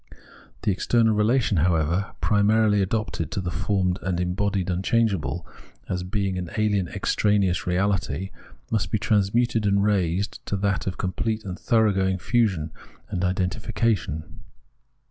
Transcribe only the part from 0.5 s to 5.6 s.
The external relation, however, primarily adopted to the formed and embodied imchangeable,